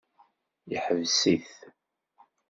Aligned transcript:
Yeḥbes-it. 0.71 1.47